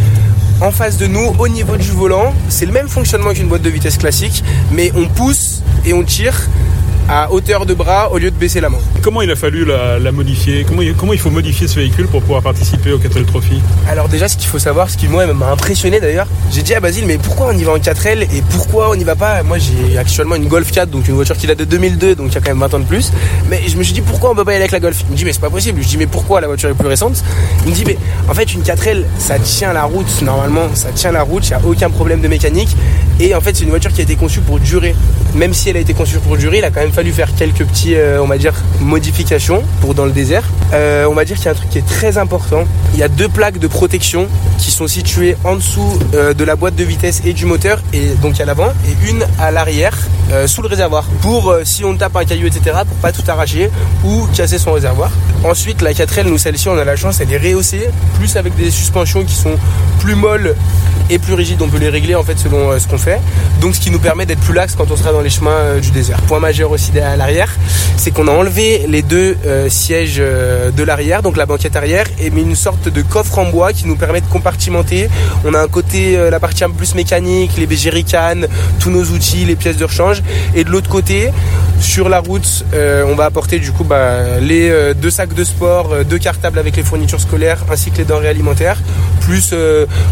en 0.61 0.71
face 0.71 0.97
de 0.99 1.09
nous, 1.09 1.35
au 1.39 1.49
niveau 1.49 1.77
du 1.77 1.91
volant. 1.91 2.33
C'est 2.49 2.67
le 2.67 2.73
même 2.73 2.89
fonctionnement 2.89 3.33
qu'une 3.33 3.49
boîte 3.49 3.63
de 3.63 3.71
vitesse 3.71 3.97
classique, 3.97 4.45
mais 4.71 4.93
on 4.95 5.09
pousse 5.09 5.63
et 5.85 5.93
on 5.93 6.05
tire 6.05 6.49
à 7.09 7.33
hauteur 7.33 7.65
de 7.65 7.73
bras 7.73 8.13
au 8.13 8.19
lieu 8.19 8.31
de 8.31 8.37
baisser 8.37 8.61
la 8.61 8.69
main. 8.69 8.79
Comment 9.03 9.23
il 9.23 9.31
a 9.31 9.37
fallu 9.37 9.65
la, 9.65 10.13
modifier? 10.13 10.65
Comment 10.65 10.83
il, 10.83 10.95
comment 10.95 11.15
il, 11.15 11.19
faut 11.19 11.31
modifier 11.31 11.67
ce 11.67 11.77
véhicule 11.77 12.07
pour 12.07 12.21
pouvoir 12.21 12.43
participer 12.43 12.93
au 12.93 12.99
4L 12.99 13.25
Trophy? 13.25 13.61
Alors 13.89 14.09
déjà 14.09 14.29
ce 14.29 14.37
qu'il 14.37 14.49
faut 14.49 14.59
savoir, 14.59 14.91
ce 14.91 14.99
qui 14.99 15.09
moi 15.09 15.27
m'a 15.33 15.51
impressionné 15.51 16.01
d'ailleurs, 16.01 16.27
j'ai 16.51 16.63
dit 16.63 16.75
à 16.75 16.81
Basile 16.81 17.07
mais 17.07 17.17
pourquoi 17.17 17.49
on 17.49 17.57
y 17.57 17.65
va 17.65 17.73
en 17.73 17.79
4L 17.79 18.23
et 18.23 18.43
pourquoi 18.51 18.91
on 18.91 18.97
n'y 18.97 19.05
va 19.05 19.17
pas? 19.17 19.43
Moi 19.43 19.57
j'ai 19.59 19.97
actuellement 19.97 20.35
une 20.35 20.49
Golf 20.49 20.71
4 20.71 20.91
donc 20.91 21.09
une 21.09 21.15
voiture 21.15 21.37
qui 21.37 21.47
date 21.47 21.59
de 21.59 21.65
2002 21.65 22.15
donc 22.15 22.29
il 22.29 22.35
y 22.35 22.37
a 22.37 22.41
quand 22.41 22.51
même 22.51 22.61
20 22.61 22.75
ans 22.75 22.81
de 22.81 22.85
plus. 22.85 23.11
Mais 23.49 23.63
je 23.67 23.77
me 23.79 23.83
suis 23.83 23.95
dit 23.95 24.03
pourquoi 24.03 24.31
on 24.31 24.35
peut 24.35 24.45
pas 24.45 24.53
y 24.53 24.57
aller 24.57 24.65
avec 24.65 24.73
la 24.73 24.81
Golf? 24.81 25.03
Il 25.09 25.13
me 25.13 25.17
dit 25.17 25.25
mais 25.25 25.33
c'est 25.33 25.41
pas 25.41 25.51
possible, 25.51 25.81
je 25.83 25.89
dis 25.89 25.97
mais 25.97 26.07
pourquoi 26.07 26.43
la 26.43 26.47
voiture 26.47 26.69
est 26.69 26.75
plus 26.75 26.89
récente? 26.89 27.25
Il 27.65 27.71
me 27.71 27.75
dit 27.75 27.85
mais 27.87 27.97
en 28.29 28.35
fait 28.35 28.53
une 28.53 28.63
4L 28.63 29.05
ça 29.19 29.39
tient 29.39 29.73
la 29.73 29.85
route 29.85 30.23
normalement, 30.23 30.69
ça 30.75 30.91
tient 30.91 31.13
la 31.13 31.23
route, 31.23 31.47
il 31.49 31.57
n'y 31.57 31.63
a 31.63 31.65
aucun 31.65 31.89
problème 31.89 32.21
de 32.21 32.29
mécanique. 32.29 32.77
Et 33.19 33.35
en 33.35 33.41
fait 33.41 33.57
c'est 33.57 33.65
une 33.65 33.71
voiture 33.71 33.93
qui 33.93 34.01
a 34.01 34.05
été 34.05 34.17
conçue 34.17 34.41
pour 34.41 34.61
durer 34.61 34.95
même 35.35 35.55
si 35.55 35.69
elle 35.69 35.77
a 35.77 35.81
été 35.81 35.95
conçue 35.95 36.19
pour 36.19 36.37
durer, 36.37 36.59
il 36.59 36.65
a 36.65 36.71
quand 36.71 36.81
même 36.81 36.93
fallu 36.93 37.13
faire 37.13 37.35
quelques 37.35 37.65
petits, 37.65 37.95
euh, 37.95 38.23
on 38.23 38.27
va 38.27 38.39
dire, 38.39 38.55
modifications 38.81 39.63
pour 39.81 39.95
dans 39.95 40.05
le 40.05 40.13
désert. 40.13 40.45
Euh, 40.73 41.07
on 41.07 41.15
va 41.15 41.25
dire 41.25 41.37
qu'il 41.37 41.47
y 41.47 41.49
a 41.49 41.53
un 41.53 41.55
truc 41.55 41.71
qui 41.71 41.79
est 41.79 41.87
très 41.87 42.19
important. 42.19 42.65
Il 42.95 43.01
y 43.01 43.03
a 43.03 43.09
deux 43.09 43.29
plaques 43.29 43.59
de 43.59 43.67
protection 43.67 44.29
qui 44.59 44.71
sont 44.71 44.89
situées 44.89 45.37
en 45.45 45.57
dessous 45.57 45.99
euh, 46.15 46.35
de 46.35 46.45
la 46.45 46.57
boîte 46.57 46.75
de 46.75 46.85
vitesse 46.85 47.23
et 47.25 47.33
du 47.33 47.47
moteur, 47.47 47.83
et 47.93 48.15
donc 48.23 48.41
à 48.41 48.45
l'avant, 48.45 48.73
et 48.87 49.09
une 49.11 49.25
à 49.39 49.51
l'arrière, 49.51 49.97
sous 50.47 50.61
le 50.61 50.69
réservoir, 50.69 51.05
pour 51.23 51.55
si 51.65 51.85
on 51.87 51.97
tape 51.97 52.15
un 52.15 52.25
caillou, 52.27 52.47
etc., 52.47 52.77
pour 52.87 52.97
pas 52.99 53.13
tout 53.13 53.23
arracher 53.29 53.71
ou 54.05 54.27
casser 54.35 54.59
son 54.59 54.73
réservoir. 54.73 55.11
Ensuite, 55.43 55.81
la 55.81 55.93
4L, 55.93 56.25
nous 56.25 56.37
celle-ci, 56.37 56.69
on 56.69 56.77
a 56.77 56.85
la 56.85 56.97
chance, 56.97 57.21
elle 57.21 57.33
est 57.33 57.39
rehaussée, 57.39 57.89
plus 58.19 58.37
avec 58.37 58.55
des 58.55 58.71
suspensions 58.71 59.25
qui 59.25 59.35
sont 59.35 59.57
plus 60.01 60.15
molles 60.15 60.55
et 61.11 61.19
plus 61.19 61.35
rigides. 61.35 61.63
On 61.63 61.69
peut 61.69 61.79
les 61.79 61.89
régler 61.89 62.15
en 62.15 62.23
fait 62.23 62.39
selon 62.39 62.79
ce 62.79 62.87
qu'on 62.87 62.99
fait. 62.99 63.21
Donc, 63.61 63.75
ce 63.75 63.81
qui 63.81 63.91
nous 63.91 63.99
permet 63.99 64.27
d'être 64.27 64.41
plus 64.41 64.55
lax 64.55 64.75
quand 64.75 64.91
on 64.91 64.97
sera 64.97 65.13
dans 65.13 65.21
les 65.21 65.31
chemins 65.31 65.51
euh, 65.51 65.81
du 65.81 65.91
désert. 65.91 66.21
Point 66.23 66.41
majeur 66.41 66.71
aussi 66.71 66.97
à 66.99 67.17
l'arrière, 67.17 67.53
c'est 67.97 68.11
qu'on 68.11 68.29
a 68.29 68.31
enlevé 68.31 68.87
les 68.89 69.03
deux 69.03 69.37
euh, 69.47 69.69
sièges 69.69 70.19
euh, 70.19 70.71
de 70.71 70.83
l'arrière, 70.83 71.23
donc 71.23 71.37
la 71.37 71.47
banquette 71.47 71.77
arrière, 71.77 72.07
et 72.21 72.31
mis 72.31 72.43
une 72.43 72.55
sorte 72.55 72.89
de 72.89 73.03
coffre 73.03 73.39
en 73.39 73.47
bois 73.47 73.73
qui 73.73 73.87
nous 73.87 73.97
permet 73.97 74.21
de 74.21 74.27
compartimenter. 74.27 75.09
On 75.45 75.55
a 75.55 75.61
un 75.61 75.69
côté, 75.69 76.17
la 76.31 76.41
partie 76.41 76.65
un 76.65 76.71
peu 76.71 76.77
plus 76.77 76.95
mécanique, 76.95 77.53
les 77.57 77.77
jerrycans, 77.77 78.47
tous 78.79 78.91
nos 78.91 79.05
outils, 79.05 79.45
les 79.45 79.57
pièces 79.57 79.77
de 79.77 79.85
rechange, 79.85 80.23
et 80.55 80.65
de 80.65 80.71
l'autre 80.71 80.89
côté, 80.89 81.31
sur 81.81 82.09
la 82.09 82.21
route, 82.21 82.65
on 82.75 83.15
va 83.15 83.25
apporter 83.25 83.59
du 83.59 83.73
coup 83.73 83.85
bah, 83.85 84.41
les 84.41 84.95
deux 84.95 85.11
sacs 85.11 85.35
de 85.35 85.45
sport, 85.45 86.05
deux 86.05 86.19
cartables 86.19 86.59
avec 86.59 86.77
les 86.77 86.83
fournitures 86.83 87.21
scolaires, 87.21 87.65
ainsi 87.71 87.91
que 87.91 87.99
les 87.99 88.05
denrées 88.05 88.29
alimentaires, 88.29 88.79
plus 89.21 89.55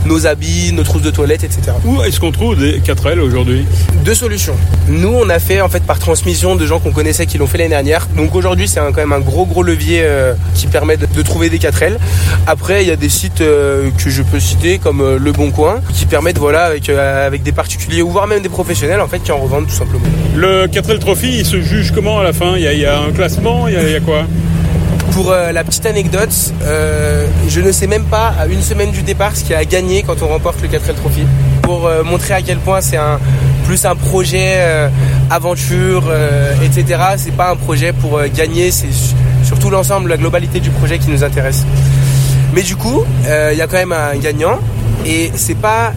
nos 0.05 0.27
habits, 0.27 0.73
nos 0.73 0.83
trousses 0.83 1.03
de 1.03 1.11
toilette, 1.11 1.45
etc. 1.45 1.73
Où 1.85 2.03
est-ce 2.03 2.21
qu'on 2.21 2.33
trouve 2.33 2.57
des 2.57 2.81
4L 2.81 3.21
aujourd'hui? 3.21 3.65
Deux 4.05 4.15
solutions. 4.15 4.57
Nous, 4.89 5.09
on 5.09 5.29
a 5.29 5.39
fait 5.39 5.61
en 5.61 5.69
fait 5.69 5.83
par 5.83 5.99
transmission 5.99 6.57
de 6.57 6.67
gens 6.67 6.79
qu'on 6.79 6.93
connaissait 6.93 7.27
qui 7.27 7.39
l'ont 7.39 7.47
fait 7.47 7.59
l'année 7.59 7.71
dernière. 7.71 8.07
Donc 8.17 8.35
aujourd'hui, 8.35 8.69
c'est 8.69 8.81
quand 8.81 8.97
même 8.97 9.13
un 9.13 9.21
gros 9.21 9.47
gros 9.47 9.63
levier 9.63 10.03
euh, 10.03 10.35
qui 10.55 10.67
permet 10.67 10.97
de, 10.97 11.23
trouver 11.23 11.51
des 11.51 11.59
4L. 11.59 11.97
Après, 12.47 12.83
il 12.83 12.89
y 12.89 12.93
a 12.93 12.97
des 12.97 13.09
sites 13.09 13.41
euh, 13.41 13.91
que 13.97 14.11
je 14.11 14.23
peux 14.23 14.41
citer 14.41 14.79
comme 14.79 15.01
euh, 15.01 15.19
Le 15.19 15.33
Bon 15.33 15.51
Coin 15.51 15.81
qui 15.93 16.07
permettent 16.07 16.39
voilà 16.39 16.65
avec 16.65 16.89
avec 16.89 17.43
des 17.43 17.53
particuliers 17.53 18.03
ou 18.03 18.11
voire 18.11 18.27
même 18.27 18.43
des 18.43 18.49
professionnels 18.49 19.01
en 19.01 19.09
fait 19.09 19.21
qui 19.21 19.33
en 19.33 19.39
revendent 19.39 19.67
tout 19.67 19.75
simplement. 19.75 20.05
Le 20.37 20.67
4L 20.67 20.99
Trophy, 20.99 21.39
il 21.39 21.47
se 21.47 21.56
juge 21.61 21.93
comment 21.93 22.19
à 22.19 22.25
la 22.25 22.33
fin? 22.33 22.57
Il 22.57 22.63
y, 22.63 22.87
a, 22.87 23.01
un 23.01 23.13
classement, 23.13 23.69
il 23.69 23.75
y 23.75 23.95
a, 23.95 24.01
quoi? 24.01 24.25
Pour 25.13 25.31
la 25.33 25.65
petite 25.65 25.87
anecdote, 25.87 26.53
je 27.49 27.61
ne 27.61 27.73
sais 27.73 27.87
même 27.87 28.05
pas 28.05 28.35
à 28.39 28.47
une 28.47 28.61
semaine 28.61 28.91
du 28.91 29.03
départ 29.03 29.35
ce 29.35 29.45
qui 29.45 29.55
a 29.55 29.65
gagné 29.65 30.03
quand 30.03 30.23
on 30.23 30.29
remporte 30.29 30.61
le 30.61 30.69
4L 30.69 30.95
Trophy. 30.95 31.23
Pour 31.63 31.91
montrer 32.05 32.35
à 32.35 32.43
quel 32.43 32.59
point 32.59 32.81
c'est 32.81 32.99
un, 32.99 33.19
plus 33.67 33.85
un 33.85 33.97
projet 33.97 34.55
euh, 34.59 34.89
aventure, 35.29 36.05
euh, 36.09 36.53
etc. 36.63 37.01
C'est 37.17 37.35
pas 37.35 37.51
un 37.51 37.57
projet 37.57 37.93
pour 37.93 38.17
euh, 38.17 38.29
gagner, 38.33 38.71
c'est 38.71 38.93
surtout 39.43 39.71
l'ensemble, 39.71 40.09
la 40.09 40.17
globalité 40.17 40.61
du 40.61 40.71
projet 40.71 40.99
qui 40.99 41.11
nous 41.11 41.25
intéresse. 41.25 41.67
Mais 42.55 42.63
du 42.63 42.77
coup, 42.77 43.05
il 43.25 43.59
y 43.59 43.61
a 43.61 43.67
quand 43.67 43.77
même 43.77 43.93
un 43.93 44.17
gagnant 44.17 44.59
et 45.05 45.31
c'est 45.35 45.57
pas 45.57 45.93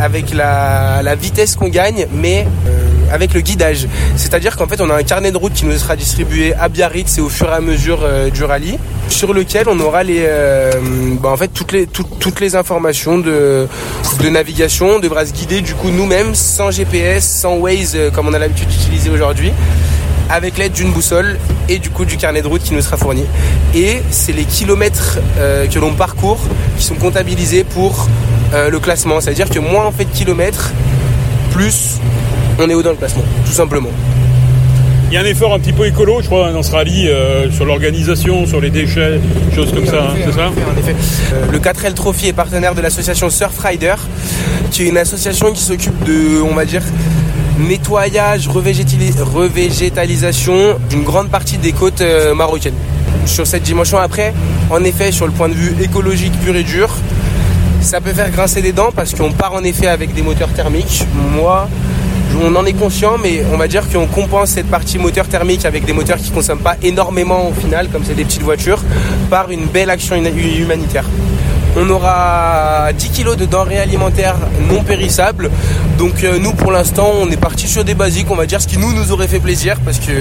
avec 0.00 0.34
la 0.34 1.14
vitesse 1.14 1.54
qu'on 1.54 1.68
gagne, 1.68 2.06
mais 2.12 2.46
avec 3.10 3.34
le 3.34 3.40
guidage. 3.40 3.86
C'est-à-dire 4.16 4.56
qu'en 4.56 4.66
fait, 4.66 4.80
on 4.80 4.90
a 4.90 4.94
un 4.94 5.02
carnet 5.02 5.30
de 5.30 5.36
route 5.36 5.52
qui 5.52 5.66
nous 5.66 5.76
sera 5.76 5.96
distribué 5.96 6.54
à 6.54 6.68
Biarritz 6.68 7.18
et 7.18 7.20
au 7.20 7.28
fur 7.28 7.48
et 7.48 7.54
à 7.54 7.60
mesure 7.60 8.00
euh, 8.02 8.30
du 8.30 8.44
rallye, 8.44 8.78
sur 9.08 9.32
lequel 9.32 9.68
on 9.68 9.78
aura 9.80 10.02
les, 10.02 10.24
euh, 10.26 10.72
bah, 11.20 11.30
en 11.30 11.36
fait, 11.36 11.48
toutes 11.48 11.72
les, 11.72 11.86
toutes 11.86 12.40
les 12.40 12.56
informations 12.56 13.18
de, 13.18 13.66
de 14.20 14.28
navigation. 14.28 14.96
On 14.96 14.98
devra 14.98 15.26
se 15.26 15.32
guider 15.32 15.60
du 15.60 15.74
coup 15.74 15.90
nous-mêmes, 15.90 16.34
sans 16.34 16.70
GPS, 16.70 17.26
sans 17.26 17.56
Waze, 17.56 17.92
euh, 17.94 18.10
comme 18.10 18.28
on 18.28 18.34
a 18.34 18.38
l'habitude 18.38 18.68
d'utiliser 18.68 19.10
aujourd'hui 19.10 19.52
avec 20.30 20.58
l'aide 20.58 20.72
d'une 20.72 20.92
boussole 20.92 21.38
et 21.70 21.78
du 21.78 21.88
coup 21.88 22.04
du 22.04 22.18
carnet 22.18 22.42
de 22.42 22.46
route 22.46 22.62
qui 22.62 22.74
nous 22.74 22.82
sera 22.82 22.98
fourni. 22.98 23.24
Et 23.74 24.02
c'est 24.10 24.32
les 24.32 24.44
kilomètres 24.44 25.18
que 25.38 25.78
l'on 25.78 25.94
parcourt 25.94 26.40
qui 26.76 26.84
sont 26.84 26.96
comptabilisés 26.96 27.64
pour 27.64 28.06
le 28.52 28.78
classement. 28.78 29.22
C'est-à-dire 29.22 29.48
que 29.48 29.58
moins 29.58 29.86
on 29.86 29.90
fait 29.90 30.04
de 30.04 30.12
kilomètres, 30.12 30.72
plus 31.50 31.98
on 32.58 32.68
est 32.68 32.74
haut 32.74 32.82
dans 32.82 32.90
le 32.90 32.96
classement, 32.96 33.22
tout 33.44 33.52
simplement. 33.52 33.90
Il 35.10 35.14
y 35.14 35.16
a 35.16 35.20
un 35.20 35.24
effort 35.24 35.54
un 35.54 35.58
petit 35.58 35.72
peu 35.72 35.86
écolo, 35.86 36.20
je 36.20 36.26
crois, 36.26 36.52
dans 36.52 36.62
ce 36.62 36.70
rallye, 36.70 37.08
euh, 37.08 37.50
sur 37.50 37.64
l'organisation, 37.64 38.46
sur 38.46 38.60
les 38.60 38.68
déchets, 38.68 39.18
choses 39.54 39.72
comme 39.72 39.86
ça, 39.86 40.02
hein, 40.02 40.14
c'est 40.22 40.32
ça? 40.32 40.48
En 40.48 40.78
effet. 40.78 40.94
Euh, 41.32 41.46
le 41.50 41.58
4L 41.58 41.94
Trophy 41.94 42.28
est 42.28 42.34
partenaire 42.34 42.74
de 42.74 42.82
l'association 42.82 43.30
Surfrider, 43.30 43.94
qui 44.70 44.82
est 44.82 44.88
une 44.88 44.98
association 44.98 45.50
qui 45.52 45.62
s'occupe 45.62 46.04
de, 46.04 46.42
on 46.42 46.52
va 46.54 46.66
dire, 46.66 46.82
nettoyage, 47.58 48.48
revégétalisation 48.48 50.76
d'une 50.90 51.04
grande 51.04 51.30
partie 51.30 51.56
des 51.56 51.72
côtes 51.72 52.02
euh, 52.02 52.34
marocaines. 52.34 52.74
Sur 53.24 53.46
cette 53.46 53.62
dimension, 53.62 53.96
après, 53.98 54.34
En 54.70 54.84
effet, 54.84 55.10
sur 55.12 55.24
le 55.26 55.32
point 55.32 55.48
de 55.48 55.54
vue 55.54 55.74
écologique 55.82 56.34
pur 56.44 56.54
et 56.54 56.62
dur, 56.62 56.90
ça 57.80 58.02
peut 58.02 58.12
faire 58.12 58.30
grincer 58.30 58.60
des 58.60 58.72
dents 58.72 58.90
parce 58.94 59.14
qu'on 59.14 59.32
part 59.32 59.54
en 59.54 59.64
effet 59.64 59.86
avec 59.86 60.12
des 60.12 60.20
moteurs 60.20 60.50
thermiques. 60.50 61.06
Moi, 61.34 61.66
on 62.42 62.54
en 62.54 62.64
est 62.64 62.72
conscient, 62.72 63.16
mais 63.18 63.42
on 63.52 63.56
va 63.56 63.68
dire 63.68 63.88
qu'on 63.88 64.06
compense 64.06 64.50
cette 64.50 64.68
partie 64.68 64.98
moteur 64.98 65.26
thermique 65.28 65.64
avec 65.64 65.84
des 65.84 65.92
moteurs 65.92 66.18
qui 66.18 66.30
ne 66.30 66.34
consomment 66.34 66.60
pas 66.60 66.76
énormément 66.82 67.48
au 67.48 67.52
final, 67.52 67.88
comme 67.88 68.04
c'est 68.04 68.14
des 68.14 68.24
petites 68.24 68.42
voitures, 68.42 68.82
par 69.30 69.50
une 69.50 69.66
belle 69.66 69.90
action 69.90 70.16
humanitaire. 70.16 71.04
On 71.76 71.88
aura 71.90 72.88
10 72.92 73.10
kg 73.10 73.36
de 73.36 73.44
denrées 73.44 73.78
alimentaires 73.78 74.36
non 74.68 74.82
périssables. 74.82 75.50
Donc 75.96 76.24
euh, 76.24 76.38
nous 76.38 76.52
pour 76.52 76.72
l'instant 76.72 77.10
on 77.20 77.30
est 77.30 77.36
parti 77.36 77.68
sur 77.68 77.84
des 77.84 77.94
basiques, 77.94 78.30
on 78.30 78.36
va 78.36 78.46
dire 78.46 78.60
ce 78.60 78.66
qui 78.66 78.78
nous 78.78 78.92
nous 78.92 79.12
aurait 79.12 79.28
fait 79.28 79.38
plaisir 79.38 79.76
parce 79.84 79.98
que 79.98 80.12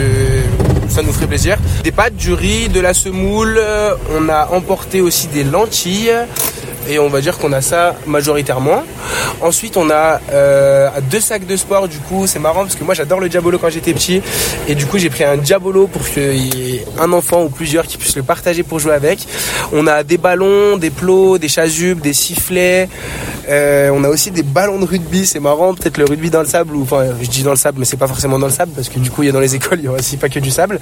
ça 0.89 1.01
nous 1.01 1.13
ferait 1.13 1.27
plaisir. 1.27 1.57
Des 1.83 1.91
pâtes, 1.91 2.15
du 2.15 2.33
riz, 2.33 2.69
de 2.69 2.79
la 2.79 2.93
semoule, 2.93 3.59
on 4.17 4.29
a 4.29 4.49
emporté 4.51 5.01
aussi 5.01 5.27
des 5.27 5.43
lentilles, 5.43 6.13
et 6.89 7.00
on 7.00 7.10
va 7.10 7.22
dire 7.22 7.38
qu'on 7.38 7.53
a 7.53 7.62
ça 7.62 7.96
majoritairement. 8.06 8.84
Ensuite, 9.41 9.77
on 9.77 9.89
a 9.89 10.20
euh, 10.32 10.89
deux 11.10 11.20
sacs 11.20 11.46
de 11.46 11.56
sport. 11.56 11.88
Du 11.88 12.00
coup, 12.00 12.27
c'est 12.27 12.39
marrant 12.39 12.62
parce 12.62 12.75
que 12.75 12.84
moi 12.84 12.94
j'adore 12.94 13.20
le 13.20 13.29
diabolo 13.29 13.58
quand 13.58 13.70
j'étais 13.70 13.94
petit 13.94 14.22
et 14.67 14.75
du 14.75 14.86
coup 14.86 14.98
j'ai 14.98 15.10
pris 15.10 15.24
un 15.24 15.38
diabolo 15.38 15.88
pour 15.88 16.08
qu'il 16.08 16.56
y 16.56 16.75
ait 16.75 16.86
un 17.00 17.12
enfant 17.13 17.44
ou 17.44 17.50
plusieurs 17.50 17.86
qui 17.86 17.98
puissent 17.98 18.15
le 18.15 18.24
partager 18.24 18.63
pour 18.63 18.79
jouer 18.79 18.94
avec. 18.94 19.20
On 19.72 19.88
a 19.88 20.03
des 20.03 20.17
ballons, 20.17 20.77
des 20.77 20.89
plots, 20.89 21.38
des 21.38 21.48
chasubes, 21.48 22.01
des 22.01 22.13
sifflets. 22.13 22.89
Euh, 23.50 23.89
on 23.94 24.03
a 24.03 24.10
aussi 24.10 24.32
des 24.32 24.44
ballons 24.44 24.79
de 24.79 24.86
rugby. 24.86 25.25
C'est 25.25 25.39
marrant, 25.39 25.74
peut-être 25.74 25.98
le 25.98 26.06
rugby 26.06 26.29
dans 26.29 26.41
le 26.41 26.48
sable 26.48 26.75
ou 26.75 26.84
enfin 26.84 27.06
je 27.22 27.27
dis 27.27 27.44
dans 27.44 27.51
le 27.51 27.58
sable, 27.58 27.79
mais 27.79 27.86
c'est 27.86 27.98
pas 27.98 28.08
forcément 28.08 28.39
dans 28.39 28.48
le 28.48 28.53
sable 28.53 28.72
parce 28.75 28.89
que 28.89 29.00
du 29.00 29.12
coup 29.12 29.24
il 29.24 29.27
y 29.27 29.29
a 29.29 29.34
dans 29.34 29.39
les 29.39 29.56
écoles 29.60 29.79
il 29.79 29.86
y 29.86 29.88
a 29.88 29.91
aussi 29.91 30.17
pas 30.17 30.29
que 30.29 30.39
du 30.39 30.51
sable. 30.51 30.79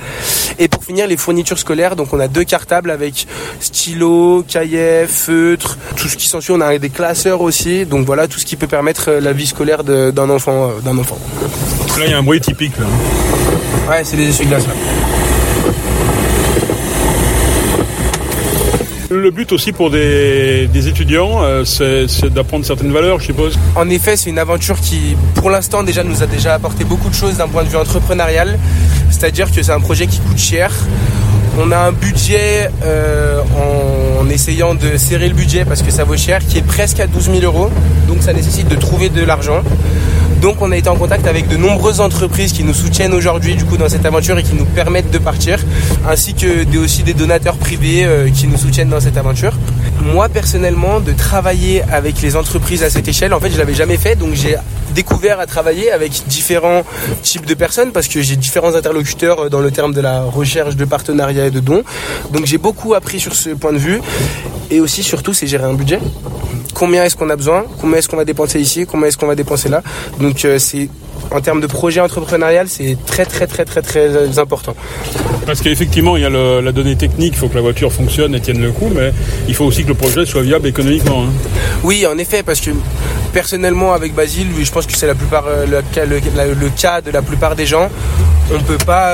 Pour 0.85 0.93
finir 0.93 1.07
les 1.07 1.17
fournitures 1.17 1.57
scolaires, 1.57 1.95
donc 1.95 2.13
on 2.13 2.19
a 2.19 2.27
deux 2.27 2.43
cartables 2.43 2.91
avec 2.91 3.25
stylo, 3.59 4.45
cahier, 4.47 5.07
feutre, 5.07 5.79
tout 5.95 6.07
ce 6.07 6.15
qui 6.15 6.27
s'ensuit. 6.27 6.53
On 6.53 6.61
a 6.61 6.77
des 6.77 6.91
classeurs 6.91 7.41
aussi. 7.41 7.87
Donc 7.87 8.05
voilà 8.05 8.27
tout 8.27 8.37
ce 8.37 8.45
qui 8.45 8.55
peut 8.55 8.67
permettre 8.67 9.11
la 9.11 9.33
vie 9.33 9.47
scolaire 9.47 9.83
d'un 9.83 10.29
enfant, 10.29 10.69
euh, 10.69 10.81
d'un 10.81 10.95
enfant. 10.99 11.17
Là 11.97 12.05
il 12.05 12.11
y 12.11 12.13
a 12.13 12.19
un 12.19 12.23
bruit 12.23 12.39
typique 12.39 12.77
là. 12.77 12.85
Ouais, 13.89 14.03
c'est 14.03 14.15
des 14.15 14.29
essuie-glaces. 14.29 14.65
Le 19.09 19.31
but 19.31 19.51
aussi 19.51 19.71
pour 19.71 19.91
des, 19.91 20.67
étudiants, 20.87 21.43
euh, 21.43 21.63
c'est 21.63 22.33
d'apprendre 22.33 22.65
certaines 22.65 22.91
valeurs, 22.91 23.19
je 23.19 23.27
suppose. 23.27 23.57
En 23.75 23.89
effet, 23.89 24.17
c'est 24.17 24.29
une 24.29 24.39
aventure 24.39 24.79
qui, 24.79 25.15
pour 25.35 25.49
l'instant, 25.49 25.83
déjà 25.83 26.03
nous 26.03 26.23
a 26.23 26.25
déjà 26.25 26.55
apporté 26.55 26.83
beaucoup 26.83 27.09
de 27.09 27.13
choses 27.13 27.37
d'un 27.37 27.47
point 27.47 27.63
de 27.63 27.69
vue 27.69 27.77
entrepreneurial. 27.77 28.59
C'est-à-dire 29.15 29.49
que 29.49 29.63
c'est 29.63 29.71
un 29.71 29.79
projet 29.79 30.07
qui 30.07 30.19
coûte 30.19 30.37
cher. 30.37 30.71
On 31.57 31.71
a 31.71 31.77
un 31.77 31.93
budget 31.93 32.69
euh, 32.83 33.41
en, 34.19 34.29
essayant 34.29 34.75
de 34.75 34.97
serrer 34.97 35.29
le 35.29 35.33
budget 35.33 35.63
parce 35.63 35.81
que 35.81 35.89
ça 35.89 36.03
vaut 36.03 36.17
cher, 36.17 36.45
qui 36.45 36.57
est 36.57 36.67
presque 36.67 36.99
à 36.99 37.07
12 37.07 37.31
000 37.31 37.39
euros. 37.43 37.69
Donc 38.09 38.17
ça 38.21 38.33
nécessite 38.33 38.67
de 38.67 38.75
trouver 38.75 39.07
de 39.07 39.23
l'argent. 39.23 39.63
Donc 40.41 40.61
on 40.61 40.69
a 40.73 40.75
été 40.75 40.89
en 40.89 40.97
contact 40.97 41.27
avec 41.27 41.47
de 41.47 41.55
nombreuses 41.55 42.01
entreprises 42.01 42.51
qui 42.51 42.65
nous 42.65 42.73
soutiennent 42.73 43.13
aujourd'hui 43.13 43.55
du 43.55 43.63
coup 43.63 43.77
dans 43.77 43.87
cette 43.87 44.05
aventure 44.05 44.37
et 44.37 44.43
qui 44.43 44.53
nous 44.53 44.65
permettent 44.65 45.11
de 45.11 45.17
partir, 45.17 45.59
ainsi 46.05 46.33
que 46.33 46.77
aussi 46.77 47.03
des 47.03 47.13
donateurs 47.13 47.55
privés 47.55 48.03
euh, 48.03 48.29
qui 48.29 48.47
nous 48.47 48.57
soutiennent 48.57 48.89
dans 48.89 48.99
cette 48.99 49.15
aventure. 49.15 49.53
Moi 50.13 50.27
personnellement, 50.27 50.99
de 50.99 51.13
travailler 51.13 51.83
avec 51.83 52.21
les 52.21 52.35
entreprises 52.35 52.83
à 52.83 52.89
cette 52.89 53.07
échelle, 53.07 53.33
en 53.33 53.39
fait 53.39 53.49
je 53.49 53.57
l'avais 53.57 53.75
jamais 53.75 53.97
fait, 53.97 54.17
donc 54.17 54.33
j'ai 54.33 54.57
découvert 54.95 55.39
à 55.39 55.45
travailler 55.45 55.91
avec 55.91 56.11
différents 56.27 56.83
types 57.21 57.45
de 57.45 57.53
personnes 57.53 57.91
parce 57.91 58.07
que 58.07 58.21
j'ai 58.21 58.35
différents 58.35 58.75
interlocuteurs 58.75 59.39
euh, 59.41 59.49
dans 59.49 59.59
le 59.59 59.69
terme 59.69 59.93
de 59.93 60.01
la 60.01 60.23
recherche 60.23 60.75
de 60.75 60.85
partenariat 60.85 61.45
et 61.45 61.51
de 61.51 61.59
dons. 61.59 61.83
Donc 62.31 62.45
j'ai 62.45 62.57
beaucoup 62.57 62.93
appris 62.95 63.19
sur 63.19 63.35
ce 63.35 63.49
point 63.49 63.73
de 63.73 63.77
vue 63.77 64.01
et 64.71 64.79
aussi 64.79 65.03
surtout 65.03 65.33
c'est 65.33 65.47
gérer 65.47 65.65
un 65.65 65.73
budget 65.73 65.99
combien 66.73 67.05
est-ce 67.05 67.15
qu'on 67.15 67.29
a 67.29 67.35
besoin, 67.35 67.65
combien 67.79 67.97
est-ce 67.97 68.09
qu'on 68.09 68.17
va 68.17 68.25
dépenser 68.25 68.59
ici, 68.59 68.85
combien 68.85 69.07
est-ce 69.07 69.17
qu'on 69.17 69.27
va 69.27 69.35
dépenser 69.35 69.69
là? 69.69 69.81
Donc 70.19 70.45
euh, 70.45 70.59
c'est 70.59 70.89
en 71.31 71.41
termes 71.41 71.61
de 71.61 71.67
projet 71.67 72.01
entrepreneurial, 72.01 72.67
c'est 72.69 72.97
très 73.05 73.25
très 73.25 73.47
très 73.47 73.65
très 73.65 73.81
très 73.81 74.07
euh, 74.07 74.37
important. 74.37 74.75
Parce 75.45 75.61
qu'effectivement, 75.61 76.17
il 76.17 76.23
y 76.23 76.25
a 76.25 76.29
la 76.29 76.71
donnée 76.71 76.95
technique, 76.95 77.33
il 77.35 77.39
faut 77.39 77.47
que 77.47 77.55
la 77.55 77.61
voiture 77.61 77.91
fonctionne 77.91 78.33
et 78.35 78.39
tienne 78.39 78.61
le 78.61 78.71
coup, 78.71 78.89
mais 78.93 79.13
il 79.47 79.53
faut 79.53 79.65
aussi 79.65 79.83
que 79.83 79.89
le 79.89 79.93
projet 79.93 80.25
soit 80.25 80.41
viable 80.41 80.67
économiquement. 80.67 81.23
Hein. 81.23 81.29
Oui, 81.83 82.05
en 82.05 82.17
effet, 82.17 82.41
parce 82.43 82.61
que 82.61 82.71
personnellement, 83.33 83.93
avec 83.93 84.13
Basile, 84.15 84.47
je 84.61 84.71
pense 84.71 84.85
que 84.85 84.93
c'est 84.93 85.07
la 85.07 85.15
plupart 85.15 85.45
euh, 85.47 85.65
le, 85.65 86.53
le, 86.55 86.69
cas 86.69 87.01
de 87.01 87.11
la 87.11 87.21
plupart 87.21 87.55
des 87.55 87.65
gens. 87.65 87.89
On 88.53 88.61
peut 88.61 88.77
pas, 88.77 89.11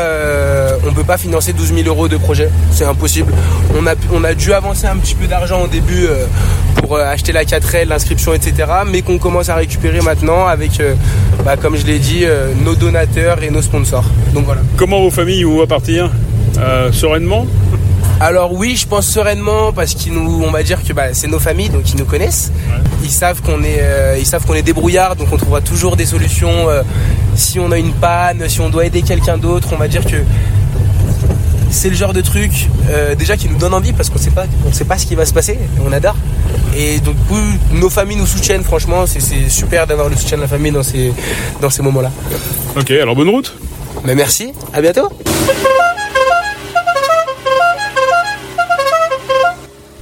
on 0.86 0.94
peut 0.94 1.04
pas 1.04 1.18
financer 1.18 1.54
12 1.54 1.74
000 1.74 1.88
euros 1.88 2.08
de 2.08 2.18
projet, 2.18 2.50
c'est 2.72 2.86
impossible. 2.86 3.34
On 3.78 3.88
a, 3.88 3.94
on 4.12 4.24
a 4.24 4.34
dû 4.34 4.52
avancer 4.52 4.88
un 4.88 4.98
petit 4.98 5.16
peu 5.16 5.28
d'argent 5.28 5.62
au 5.62 5.68
début 5.68 6.08
pour 6.82 6.98
acheter 6.98 7.32
la 7.32 7.46
4L, 7.46 7.88
l'inscription, 7.88 8.34
etc. 8.34 8.54
Mais 8.86 9.02
qu'on 9.02 9.18
commence 9.18 9.50
à 9.50 9.56
récupérer 9.56 10.02
maintenant 10.02 10.48
avec, 10.48 10.80
euh, 10.80 10.94
bah, 11.46 11.56
comme 11.56 11.78
je 11.78 11.86
l'ai 11.86 12.00
dit, 12.00 12.22
euh, 12.24 12.54
nos 12.66 12.76
donateurs 12.76 13.44
et 13.44 13.50
nos 13.50 13.62
sponsors. 13.62 14.06
Donc 14.34 14.46
voilà. 14.46 14.62
Comment 14.78 15.02
vos 15.02 15.12
familles 15.12 15.44
voient 15.44 15.68
partir 15.68 16.12
euh, 16.58 16.92
Sereinement? 16.92 17.46
Alors 18.22 18.54
oui, 18.54 18.75
je 18.75 18.88
pense 18.88 19.08
sereinement 19.08 19.74
parce 19.74 19.96
qu'ils 19.96 20.13
nous, 20.13 20.44
on 20.44 20.51
va 20.51 20.62
dire 20.62 20.84
que 20.84 20.94
bah, 20.94 21.13
c'est 21.13 21.28
nos 21.28 21.40
familles, 21.40 21.70
donc 21.70 21.90
ils 21.92 21.98
nous 21.98 22.06
connaissent. 22.06 22.51
Ils 23.04 23.10
savent 23.10 23.42
qu'on 23.42 23.63
est, 23.63 23.82
ils 24.20 24.25
savent 24.28 24.46
qu'on 24.46 24.54
est 24.54 24.62
débrouillard, 24.62 25.16
donc 25.16 25.30
on 25.32 25.38
trouvera 25.38 25.62
toujours 25.62 25.96
des 25.96 26.06
solutions. 26.06 26.68
si 27.36 27.60
on 27.60 27.72
a 27.72 27.80
une 27.80 27.94
panne, 27.94 28.48
si 28.48 28.62
on 28.62 28.70
doit 28.70 28.86
aider 28.86 29.01
quelqu'un 29.01 29.40
d'autre, 29.40 29.70
on 29.72 29.78
va 29.78 29.88
dire 29.88 30.06
que 30.06 30.18
c'est 31.72 31.90
le 31.90 31.96
genre 31.96 32.13
de 32.13 32.22
truc 32.22 32.70
déjà 33.18 33.38
qui 33.38 33.50
nous 33.50 33.58
donne 33.58 33.74
envie 33.74 33.94
parce 33.94 34.10
qu'on 34.10 34.20
sait 34.20 34.30
pas, 34.30 34.46
on 34.68 34.72
sait 34.72 34.86
pas 34.86 35.00
ce 35.00 35.08
qui 35.08 35.16
va 35.16 35.25
se 35.25 35.34
passer. 35.34 35.58
On 35.84 35.92
adore. 35.92 36.16
Et 36.78 37.00
donc 37.00 37.16
nos 37.74 37.90
familles 37.90 38.18
nous 38.18 38.28
soutiennent, 38.28 38.63
franchement, 38.63 39.06
c'est 39.08 39.50
super 39.50 39.88
d'avoir 39.88 40.10
le 40.10 40.16
soutien 40.16 40.38
de 40.38 40.44
la 40.44 40.48
famille 40.48 40.72
dans 40.72 40.84
ces, 40.84 41.12
dans 41.60 41.72
ces 41.72 41.82
moments-là. 41.82 42.12
Ok, 42.78 42.92
alors 42.92 43.16
bonne 43.16 43.30
route. 43.30 43.58
Mais 44.06 44.13
merci, 44.13 44.54
à 44.74 44.82
bientôt. 44.82 45.10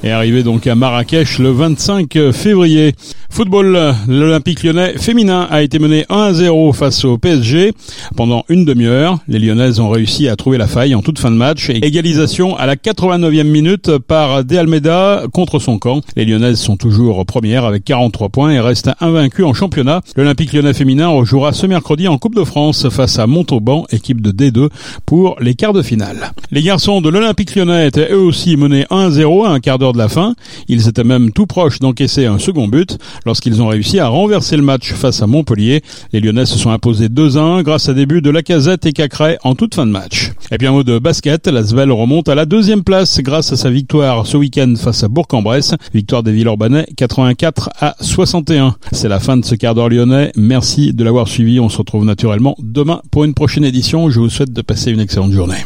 Est 0.03 0.11
arrivé 0.11 0.43
donc 0.43 0.67
à 0.67 0.75
Marrakech 0.75 1.39
le 1.39 1.51
25 1.51 2.31
février. 2.31 2.93
Football, 3.31 3.95
l'Olympique 4.07 4.63
lyonnais 4.63 4.97
féminin 4.97 5.47
a 5.49 5.61
été 5.61 5.79
mené 5.79 6.05
1 6.09 6.17
à 6.17 6.33
0 6.33 6.73
face 6.73 7.05
au 7.05 7.17
PSG 7.17 7.73
pendant 8.15 8.43
une 8.49 8.65
demi-heure. 8.65 9.19
Les 9.27 9.39
lyonnaises 9.39 9.79
ont 9.79 9.89
réussi 9.89 10.27
à 10.27 10.35
trouver 10.35 10.57
la 10.57 10.67
faille 10.67 10.95
en 10.95 11.01
toute 11.01 11.19
fin 11.19 11.31
de 11.31 11.35
match 11.35 11.69
et 11.69 11.85
égalisation 11.85 12.57
à 12.57 12.65
la 12.65 12.75
89e 12.75 13.43
minute 13.43 13.97
par 13.99 14.43
De 14.43 15.27
contre 15.27 15.59
son 15.59 15.77
camp. 15.77 16.01
Les 16.15 16.25
lyonnaises 16.25 16.59
sont 16.59 16.75
toujours 16.75 17.25
premières 17.25 17.65
avec 17.65 17.83
43 17.85 18.29
points 18.29 18.51
et 18.51 18.59
restent 18.59 18.91
invaincues 18.99 19.43
en 19.43 19.53
championnat. 19.53 20.01
L'Olympique 20.15 20.51
lyonnais 20.53 20.73
féminin 20.73 21.07
rejouera 21.09 21.53
ce 21.53 21.67
mercredi 21.67 22.07
en 22.07 22.17
Coupe 22.17 22.35
de 22.35 22.43
France 22.43 22.89
face 22.89 23.19
à 23.19 23.27
Montauban, 23.27 23.85
équipe 23.91 24.21
de 24.21 24.31
D2 24.31 24.69
pour 25.05 25.37
les 25.39 25.53
quarts 25.53 25.73
de 25.73 25.81
finale. 25.81 26.31
Les 26.51 26.63
garçons 26.63 26.99
de 26.99 27.09
l'Olympique 27.09 27.55
lyonnais 27.55 27.87
étaient 27.87 28.11
eux 28.11 28.19
aussi 28.19 28.57
menés 28.57 28.85
1 28.89 28.97
à 28.97 29.11
0 29.11 29.45
à 29.45 29.49
un 29.49 29.59
quart 29.59 29.77
d'heure 29.77 29.88
de 29.93 29.97
la 29.97 30.07
fin. 30.07 30.35
Ils 30.67 30.87
étaient 30.87 31.03
même 31.03 31.31
tout 31.31 31.45
proches 31.45 31.79
d'encaisser 31.79 32.25
un 32.25 32.39
second 32.39 32.67
but 32.67 32.97
lorsqu'ils 33.25 33.61
ont 33.61 33.67
réussi 33.67 33.99
à 33.99 34.07
renverser 34.07 34.55
le 34.57 34.63
match 34.63 34.93
face 34.93 35.21
à 35.21 35.27
Montpellier. 35.27 35.81
Les 36.13 36.19
Lyonnais 36.19 36.45
se 36.45 36.57
sont 36.57 36.71
imposés 36.71 37.07
2-1 37.07 37.63
grâce 37.63 37.89
à 37.89 37.93
des 37.93 38.05
buts 38.05 38.21
de 38.21 38.29
Lacazette 38.29 38.85
et 38.85 38.93
Cacré 38.93 39.37
en 39.43 39.55
toute 39.55 39.75
fin 39.75 39.85
de 39.85 39.91
match. 39.91 40.31
Et 40.51 40.57
puis 40.57 40.67
un 40.67 40.71
mot 40.71 40.83
de 40.83 40.99
basket, 40.99 41.47
la 41.47 41.63
Svel 41.63 41.91
remonte 41.91 42.29
à 42.29 42.35
la 42.35 42.45
deuxième 42.45 42.83
place 42.83 43.19
grâce 43.21 43.51
à 43.51 43.57
sa 43.57 43.69
victoire 43.69 44.25
ce 44.25 44.37
week-end 44.37 44.73
face 44.77 45.03
à 45.03 45.07
Bourg-en-Bresse. 45.07 45.75
Victoire 45.93 46.23
des 46.23 46.31
Villeurbanais 46.31 46.87
84 46.97 47.69
à 47.79 47.95
61. 48.01 48.75
C'est 48.91 49.09
la 49.09 49.19
fin 49.19 49.37
de 49.37 49.45
ce 49.45 49.55
quart 49.55 49.75
d'heure 49.75 49.89
lyonnais. 49.89 50.31
Merci 50.35 50.93
de 50.93 51.03
l'avoir 51.03 51.27
suivi. 51.27 51.59
On 51.59 51.69
se 51.69 51.77
retrouve 51.77 52.05
naturellement 52.05 52.55
demain 52.59 53.01
pour 53.11 53.23
une 53.23 53.33
prochaine 53.33 53.65
édition. 53.65 54.09
Je 54.09 54.19
vous 54.19 54.29
souhaite 54.29 54.53
de 54.53 54.61
passer 54.61 54.91
une 54.91 54.99
excellente 54.99 55.31
journée. 55.31 55.63